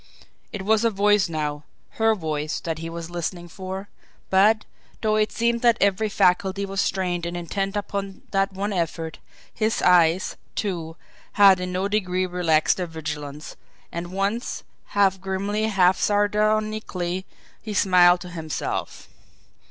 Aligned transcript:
It 0.51 0.63
was 0.63 0.83
a 0.83 0.89
voice 0.89 1.29
now, 1.29 1.63
her 2.01 2.15
voice, 2.15 2.59
that 2.61 2.79
he 2.79 2.89
was 2.89 3.11
listening 3.11 3.47
for; 3.47 3.87
but, 4.31 4.65
though 5.01 5.15
it 5.15 5.31
seemed 5.31 5.61
that 5.61 5.77
every 5.79 6.09
faculty 6.09 6.65
was 6.65 6.81
strained 6.81 7.23
and 7.27 7.37
intent 7.37 7.77
upon 7.77 8.23
that 8.31 8.51
one 8.51 8.73
effort, 8.73 9.19
his 9.53 9.79
eyes, 9.83 10.37
too, 10.55 10.95
had 11.33 11.59
in 11.59 11.71
no 11.71 11.87
degree 11.87 12.25
relaxed 12.25 12.77
their 12.77 12.87
vigilance 12.87 13.55
and 13.91 14.11
once, 14.11 14.63
half 14.85 15.21
grimly, 15.21 15.67
half 15.67 15.99
sardonically, 15.99 17.27
he 17.61 17.75
smiled 17.75 18.21
to 18.21 18.29
himself. 18.29 19.07